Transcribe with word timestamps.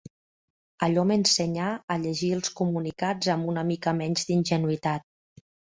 Allò 0.87 1.03
m'ensenyà 1.09 1.67
a 1.97 1.99
llegir 2.05 2.31
els 2.39 2.51
comunicats 2.63 3.33
amb 3.35 3.55
una 3.55 3.69
mica 3.73 3.97
menys 4.03 4.29
d'ingenuïtat 4.33 5.11